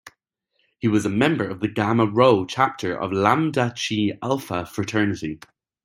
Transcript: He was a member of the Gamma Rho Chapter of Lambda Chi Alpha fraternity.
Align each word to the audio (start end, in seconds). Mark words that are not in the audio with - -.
He 0.79 0.87
was 0.87 1.05
a 1.05 1.09
member 1.11 1.47
of 1.47 1.59
the 1.59 1.67
Gamma 1.67 2.07
Rho 2.07 2.43
Chapter 2.47 2.99
of 2.99 3.13
Lambda 3.13 3.71
Chi 3.77 4.17
Alpha 4.23 4.65
fraternity. 4.65 5.39